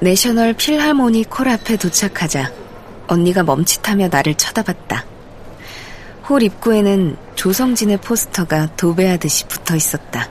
내셔널 0.00 0.52
필하모니 0.52 1.24
홀 1.24 1.48
앞에 1.48 1.76
도착하자 1.76 2.52
언니가 3.08 3.42
멈칫하며 3.42 4.08
나를 4.08 4.34
쳐다봤다. 4.34 5.04
홀 6.28 6.42
입구에는 6.42 7.16
조성진의 7.34 7.98
포스터가 7.98 8.76
도배하듯이 8.76 9.46
붙어 9.46 9.74
있었다. 9.74 10.28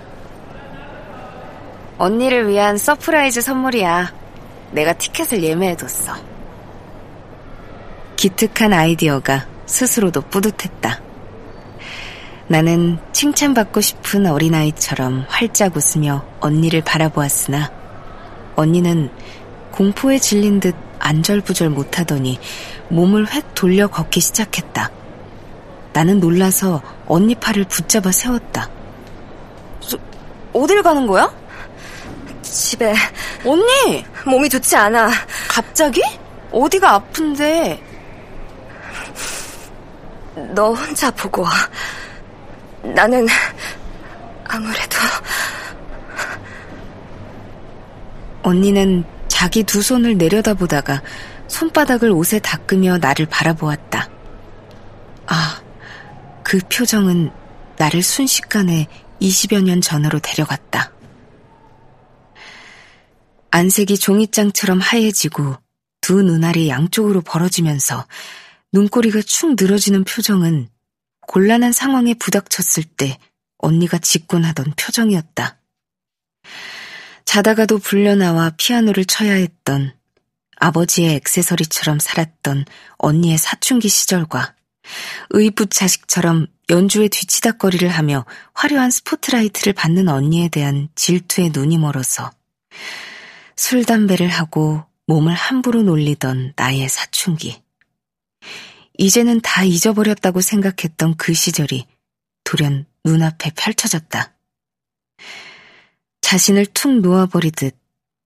언니를 1.97 2.47
위한 2.47 2.77
surprise 2.77 3.41
선물이야. 3.41 4.13
내가 4.71 4.93
티켓을 4.93 5.43
예매해뒀어. 5.43 6.15
기특한 8.15 8.71
아이디어가 8.71 9.47
스스로도 9.65 10.21
뿌듯했다. 10.21 11.01
나는 12.47 12.99
칭찬받고 13.11 13.81
싶은 13.81 14.27
어린아이처럼 14.27 15.25
활짝 15.27 15.75
웃으며 15.75 16.23
언니를 16.39 16.81
바라보았으나 16.81 17.71
언니는 18.55 19.09
공포에 19.77 20.17
질린 20.17 20.59
듯 20.59 20.75
안절부절 20.97 21.69
못하더니 21.69 22.39
몸을 22.89 23.31
획 23.31 23.53
돌려 23.53 23.85
걷기 23.87 24.19
시작했다. 24.19 24.89
나는 25.93 26.19
놀라서 26.19 26.81
언니 27.05 27.35
팔을 27.35 27.65
붙잡아 27.65 28.11
세웠다. 28.11 28.67
저, 29.81 29.95
어딜 30.51 30.81
가는 30.81 31.05
거야? 31.05 31.31
집에. 32.41 32.91
언니! 33.45 34.03
몸이 34.25 34.49
좋지 34.49 34.75
않아. 34.75 35.11
갑자기? 35.47 36.01
어디가 36.51 36.95
아픈데? 36.95 37.83
너 40.55 40.73
혼자 40.73 41.11
보고 41.11 41.43
와. 41.43 41.51
나는 42.81 43.27
아무래도 44.47 44.97
언니는 48.41 49.16
자기 49.37 49.61
두 49.61 49.83
손을 49.83 50.17
내려다보다가 50.17 51.03
손바닥을 51.47 52.09
옷에 52.09 52.39
닦으며 52.39 52.97
나를 52.97 53.27
바라보았다. 53.27 54.09
아, 55.27 55.61
그 56.43 56.57
표정은 56.57 57.29
나를 57.77 58.01
순식간에 58.01 58.87
20여 59.21 59.61
년 59.61 59.79
전으로 59.79 60.17
데려갔다. 60.17 60.91
안색이 63.51 63.99
종이장처럼 63.99 64.79
하얘지고 64.79 65.57
두 66.01 66.23
눈알이 66.23 66.69
양쪽으로 66.69 67.21
벌어지면서 67.21 68.07
눈꼬리가 68.73 69.21
축 69.21 69.55
늘어지는 69.55 70.03
표정은 70.03 70.67
곤란한 71.27 71.73
상황에 71.73 72.15
부닥쳤을 72.15 72.85
때 72.85 73.19
언니가 73.59 73.99
짓곤 73.99 74.45
하던 74.45 74.73
표정이었다. 74.75 75.59
자다가도 77.37 77.77
불려나와 77.77 78.53
피아노를 78.57 79.05
쳐야 79.05 79.33
했던 79.33 79.93
아버지의 80.55 81.13
액세서리처럼 81.17 81.99
살았던 81.99 82.65
언니의 82.97 83.37
사춘기 83.37 83.89
시절과 83.89 84.55
의붓 85.29 85.69
자식처럼 85.69 86.47
연주에 86.71 87.09
뒤치다거리를 87.09 87.87
하며 87.89 88.25
화려한 88.55 88.89
스포트라이트를 88.89 89.73
받는 89.73 90.09
언니에 90.09 90.47
대한 90.47 90.89
질투에 90.95 91.51
눈이 91.53 91.77
멀어서 91.77 92.31
술, 93.55 93.85
담배를 93.85 94.29
하고 94.29 94.83
몸을 95.05 95.35
함부로 95.35 95.83
놀리던 95.83 96.53
나의 96.55 96.89
사춘기. 96.89 97.61
이제는 98.97 99.41
다 99.41 99.63
잊어버렸다고 99.63 100.41
생각했던 100.41 101.17
그 101.17 101.35
시절이 101.35 101.85
돌연 102.45 102.87
눈앞에 103.05 103.51
펼쳐졌다. 103.55 104.33
자신을 106.27 106.65
툭 106.73 106.99
놓아버리듯 106.99 107.73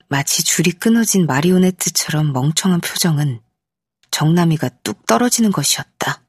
마치 0.09 0.43
줄이 0.43 0.71
끊어진 0.71 1.27
마리오네트처럼 1.27 2.33
멍청한 2.33 2.81
표정은 2.81 3.41
정남이가 4.09 4.69
뚝 4.83 5.05
떨어지는 5.05 5.51
것이었다. 5.51 6.23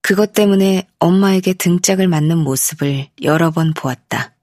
그것 0.00 0.32
때문에 0.32 0.88
엄마에게 0.98 1.52
등짝을 1.52 2.08
맞는 2.08 2.38
모습을 2.38 3.10
여러 3.20 3.50
번 3.50 3.74
보았다. 3.74 4.34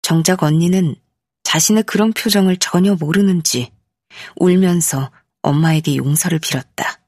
정작 0.00 0.44
언니는 0.44 0.94
자신의 1.42 1.82
그런 1.82 2.12
표정을 2.12 2.58
전혀 2.58 2.94
모르는지 2.94 3.72
울면서 4.36 5.10
엄마에게 5.42 5.96
용서를 5.96 6.38
빌었다. 6.38 7.00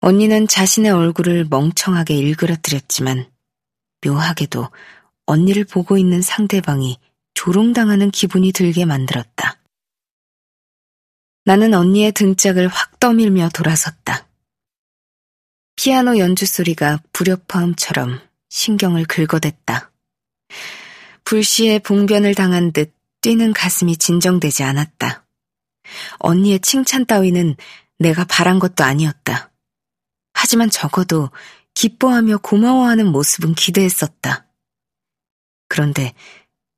언니는 0.00 0.48
자신의 0.48 0.90
얼굴을 0.90 1.46
멍청하게 1.48 2.14
일그러뜨렸지만 2.14 3.31
묘하게도 4.04 4.68
언니를 5.26 5.64
보고 5.64 5.96
있는 5.96 6.22
상대방이 6.22 6.98
조롱당하는 7.34 8.10
기분이 8.10 8.52
들게 8.52 8.84
만들었다. 8.84 9.58
나는 11.44 11.74
언니의 11.74 12.12
등짝을 12.12 12.68
확 12.68 13.00
떠밀며 13.00 13.48
돌아섰다. 13.50 14.28
피아노 15.76 16.18
연주 16.18 16.46
소리가 16.46 17.00
불협화음처럼 17.12 18.20
신경을 18.48 19.06
긁어댔다. 19.06 19.90
불시에 21.24 21.78
봉변을 21.78 22.34
당한 22.34 22.72
듯 22.72 22.94
뛰는 23.22 23.52
가슴이 23.52 23.96
진정되지 23.96 24.62
않았다. 24.62 25.24
언니의 26.18 26.60
칭찬 26.60 27.06
따위는 27.06 27.56
내가 27.98 28.24
바란 28.24 28.58
것도 28.58 28.84
아니었다. 28.84 29.50
하지만 30.34 30.70
적어도 30.70 31.30
기뻐하며 31.74 32.38
고마워하는 32.38 33.06
모습은 33.06 33.54
기대했었다. 33.54 34.46
그런데 35.68 36.14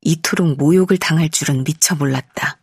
이토록 0.01 0.57
모욕을 0.57 0.97
당할 0.97 1.29
줄은 1.29 1.63
미처 1.63 1.95
몰랐다. 1.95 2.59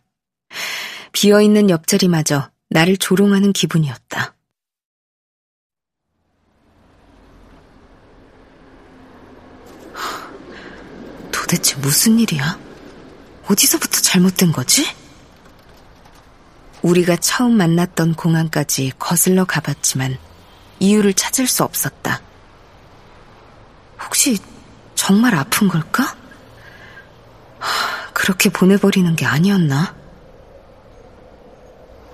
비어있는 1.11 1.69
옆자리마저 1.69 2.51
나를 2.69 2.97
조롱하는 2.97 3.53
기분이었다. 3.53 4.35
도대체 11.31 11.75
무슨 11.77 12.17
일이야? 12.19 12.59
어디서부터 13.45 14.01
잘못된 14.01 14.51
거지? 14.51 14.87
우리가 16.81 17.15
처음 17.17 17.57
만났던 17.57 18.15
공항까지 18.15 18.93
거슬러 18.97 19.45
가봤지만 19.45 20.17
이유를 20.79 21.13
찾을 21.13 21.47
수 21.47 21.63
없었다. 21.63 22.21
혹시 24.03 24.37
정말 24.95 25.35
아픈 25.35 25.67
걸까? 25.67 26.15
그렇게 28.13 28.49
보내버리는 28.49 29.15
게 29.15 29.25
아니었나? 29.25 29.95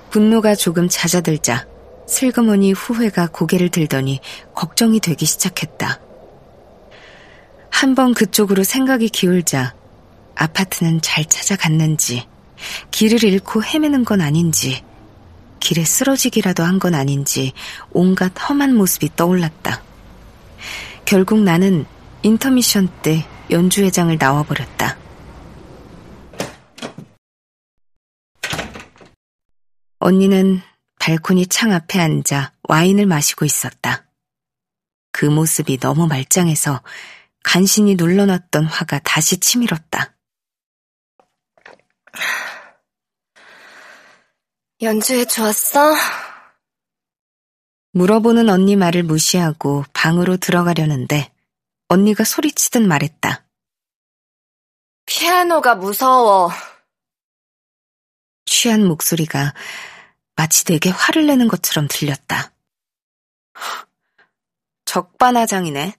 분노가 0.09 0.55
조금 0.55 0.89
잦아들자 0.89 1.67
슬그머니 2.07 2.71
후회가 2.71 3.27
고개를 3.27 3.69
들더니 3.69 4.19
걱정이 4.55 4.99
되기 4.99 5.25
시작했다. 5.25 5.99
한번 7.69 8.13
그쪽으로 8.13 8.63
생각이 8.63 9.09
기울자 9.09 9.75
아파트는 10.35 11.01
잘 11.01 11.25
찾아갔는지 11.25 12.27
길을 12.91 13.23
잃고 13.23 13.63
헤매는 13.63 14.03
건 14.05 14.21
아닌지 14.21 14.83
길에 15.59 15.83
쓰러지기라도 15.83 16.63
한 16.63 16.79
건 16.79 16.95
아닌지 16.95 17.53
온갖 17.91 18.31
험한 18.49 18.73
모습이 18.75 19.15
떠올랐다. 19.15 19.83
결국 21.05 21.41
나는 21.41 21.85
인터미션 22.23 22.89
때 23.01 23.25
연주회장을 23.49 24.15
나와버렸다. 24.17 24.97
언니는 29.99 30.61
발코니 30.99 31.47
창 31.47 31.71
앞에 31.71 31.99
앉아 31.99 32.53
와인을 32.63 33.05
마시고 33.05 33.45
있었다. 33.45 34.05
그 35.11 35.25
모습이 35.25 35.79
너무 35.79 36.07
말짱해서 36.07 36.81
간신히 37.43 37.95
눌러놨던 37.95 38.65
화가 38.65 38.99
다시 38.99 39.37
치밀었다. 39.37 40.13
연주해 44.81 45.25
좋았어? 45.25 45.93
물어보는 47.91 48.47
언니 48.47 48.77
말을 48.77 49.03
무시하고 49.03 49.83
방으로 49.91 50.37
들어가려는데 50.37 51.33
언니가 51.89 52.23
소리치듯 52.23 52.83
말했다. 52.83 53.45
피아노가 55.05 55.75
무서워. 55.75 56.49
취한 58.45 58.85
목소리가 58.85 59.53
마치 60.37 60.63
내게 60.63 60.91
화를 60.91 61.27
내는 61.27 61.49
것처럼 61.49 61.89
들렸다. 61.89 62.53
적반하장이네. 64.85 65.93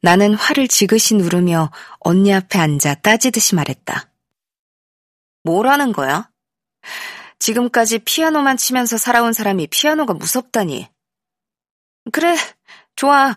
나는 0.00 0.34
화를 0.34 0.66
지그시 0.66 1.16
누르며 1.16 1.70
언니 1.98 2.32
앞에 2.32 2.58
앉아 2.58 2.94
따지듯이 3.02 3.54
말했다. 3.54 4.10
뭐라는 5.42 5.92
거야? 5.92 6.30
지금까지 7.44 7.98
피아노만 7.98 8.56
치면서 8.56 8.96
살아온 8.96 9.34
사람이 9.34 9.66
피아노가 9.66 10.14
무섭다니. 10.14 10.88
그래, 12.10 12.36
좋아. 12.96 13.36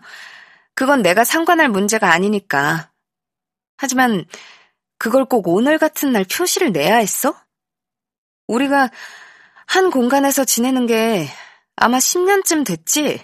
그건 0.74 1.02
내가 1.02 1.24
상관할 1.24 1.68
문제가 1.68 2.10
아니니까. 2.12 2.90
하지만 3.76 4.24
그걸 4.96 5.26
꼭 5.26 5.48
오늘 5.48 5.76
같은 5.76 6.10
날 6.10 6.24
표시를 6.24 6.72
내야 6.72 6.96
했어? 6.96 7.38
우리가 8.46 8.90
한 9.66 9.90
공간에서 9.90 10.46
지내는 10.46 10.86
게 10.86 11.28
아마 11.76 11.98
10년쯤 11.98 12.64
됐지? 12.64 13.22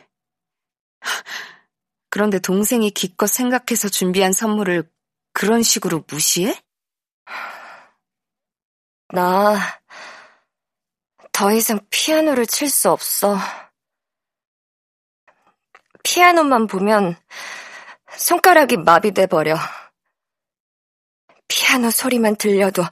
그런데 2.11 2.39
동생이 2.39 2.91
기껏 2.91 3.27
생각해서 3.27 3.89
준비한 3.89 4.33
선물을 4.33 4.87
그런 5.33 5.63
식으로 5.63 6.05
무시해? 6.07 6.55
나, 9.15 9.57
더 11.35 11.53
이상 11.53 11.81
피아노를 11.91 12.47
칠 12.47 12.71
수 12.71 12.91
없어. 12.91 13.37
피아노만 16.05 16.69
보면 16.69 17.17
손가락이 18.17 18.77
마비돼 18.77 19.27
버려. 19.27 19.57
피아노 21.49 21.91
소리만 21.91 22.37
들려도 22.37 22.85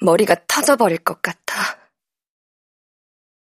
머리가 0.00 0.36
터져버릴 0.46 1.04
것 1.04 1.20
같아. 1.20 1.78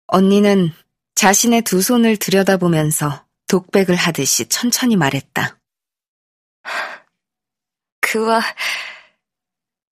언니는 0.08 0.72
자신의 1.16 1.64
두 1.64 1.82
손을 1.82 2.16
들여다보면서 2.16 3.28
독백을 3.50 3.96
하듯이 3.96 4.48
천천히 4.48 4.96
말했다. 4.96 5.60
그와 8.00 8.42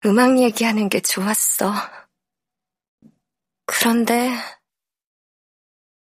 음악 0.07 0.39
얘기하는 0.39 0.89
게 0.89 1.01
좋았어. 1.01 1.75
그런데 3.71 4.31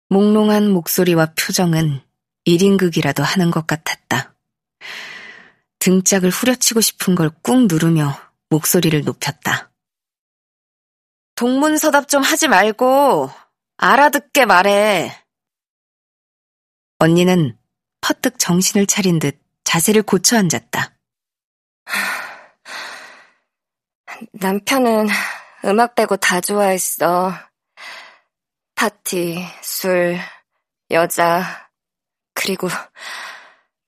몽롱한 0.09 0.69
목소리와 0.71 1.33
표정은 1.37 2.01
1인극이라도 2.45 3.21
하는 3.23 3.49
것 3.49 3.65
같았다. 3.65 4.35
등짝을 5.79 6.29
후려치고 6.29 6.81
싶은 6.81 7.15
걸 7.15 7.29
꾹 7.41 7.67
누르며 7.67 8.19
목소리를 8.49 9.01
높였다. 9.03 9.71
동문서답 11.35 12.09
좀 12.09 12.23
하지 12.23 12.49
말고 12.49 13.29
알아듣게 13.77 14.45
말해. 14.45 15.11
언니는 16.99 17.57
퍼뜩 18.01 18.37
정신을 18.37 18.85
차린 18.85 19.19
듯 19.19 19.39
자세를 19.63 20.03
고쳐 20.03 20.37
앉았다. 20.37 20.93
남편은 24.33 25.07
음악 25.65 25.95
빼고 25.95 26.17
다 26.17 26.41
좋아했어. 26.41 27.33
파티, 28.75 29.43
술, 29.61 30.17
여자, 30.91 31.69
그리고 32.35 32.67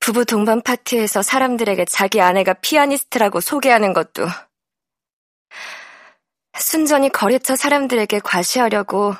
부부 0.00 0.24
동반 0.24 0.60
파티에서 0.62 1.22
사람들에게 1.22 1.84
자기 1.84 2.20
아내가 2.20 2.54
피아니스트라고 2.54 3.40
소개하는 3.40 3.92
것도 3.92 4.26
순전히 6.58 7.10
거래처 7.10 7.54
사람들에게 7.54 8.20
과시하려고 8.20 9.14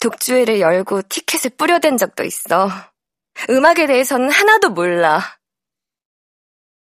독주회를 0.00 0.60
열고 0.60 1.02
티켓을 1.08 1.50
뿌려댄 1.56 1.96
적도 1.96 2.22
있어. 2.22 2.68
음악에 3.48 3.86
대해서는 3.86 4.30
하나도 4.30 4.70
몰라. 4.70 5.38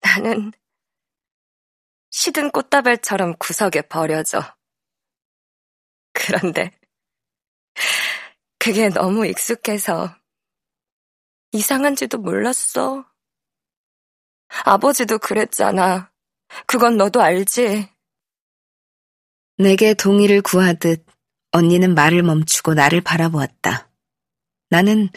나는 0.02 0.52
시든 2.10 2.52
꽃다발처럼 2.52 3.36
구석에 3.38 3.84
버려져. 3.84 4.42
그런데 6.26 6.72
그게 8.60 8.90
너무 8.90 9.26
익숙해서 9.26 10.16
이상한지도 11.52 12.20
몰랐어. 12.20 13.06
아버지도 14.66 15.18
그랬잖아. 15.18 16.12
그건 16.68 16.98
너도 16.98 17.22
알지? 17.22 17.90
내게 19.58 19.94
동의를 19.94 20.42
구하듯 20.42 21.06
언니는 21.52 21.96
말을 21.96 22.24
멈추고 22.24 22.74
나를 22.74 23.02
바라보았다. 23.02 23.90
나는 24.70 25.10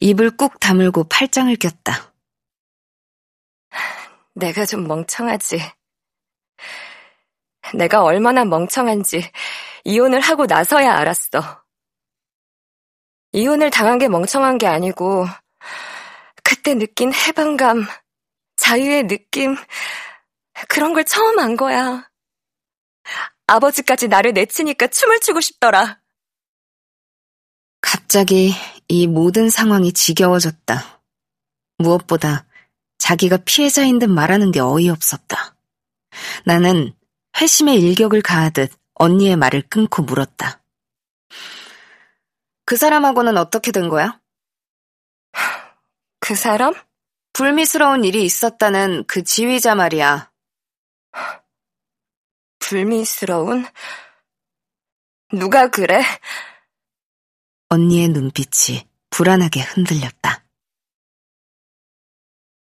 입을 0.00 0.36
꾹 0.36 0.58
다물고 0.58 1.04
팔짱을 1.04 1.56
꼈다. 1.56 2.12
내가 4.34 4.64
좀 4.64 4.86
멍청하지. 4.86 5.58
내가 7.74 8.02
얼마나 8.02 8.44
멍청한지 8.44 9.30
이혼을 9.84 10.20
하고 10.20 10.46
나서야 10.46 10.94
알았어. 10.94 11.64
이혼을 13.32 13.70
당한 13.70 13.98
게 13.98 14.08
멍청한 14.08 14.58
게 14.58 14.66
아니고, 14.66 15.26
그때 16.42 16.74
느낀 16.74 17.12
해방감, 17.12 17.86
자유의 18.56 19.06
느낌, 19.06 19.56
그런 20.68 20.92
걸 20.92 21.04
처음 21.04 21.38
안 21.38 21.56
거야. 21.56 22.08
아버지까지 23.46 24.08
나를 24.08 24.32
내치니까 24.32 24.88
춤을 24.88 25.20
추고 25.20 25.40
싶더라. 25.40 26.00
갑자기 27.80 28.52
이 28.88 29.06
모든 29.06 29.50
상황이 29.50 29.92
지겨워졌다. 29.92 31.00
무엇보다 31.78 32.46
자기가 32.98 33.38
피해자인 33.44 33.98
듯 33.98 34.06
말하는 34.06 34.50
게 34.50 34.60
어이없었다. 34.60 35.56
나는 36.44 36.92
회심의 37.36 37.80
일격을 37.80 38.22
가하듯 38.22 38.72
언니의 38.94 39.36
말을 39.36 39.62
끊고 39.68 40.02
물었다. 40.02 40.62
그 42.64 42.76
사람하고는 42.76 43.36
어떻게 43.36 43.72
된 43.72 43.88
거야? 43.88 44.20
그 46.20 46.34
사람? 46.34 46.74
불미스러운 47.32 48.04
일이 48.04 48.24
있었다는 48.24 49.04
그 49.06 49.22
지휘자 49.22 49.74
말이야. 49.74 50.30
불미스러운? 52.58 53.64
누가 55.32 55.68
그래? 55.68 56.02
언니의 57.68 58.08
눈빛이 58.08 58.88
불안하게 59.10 59.60
흔들렸다. 59.60 60.47